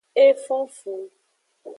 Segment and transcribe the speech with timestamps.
[0.23, 0.95] E fon fu.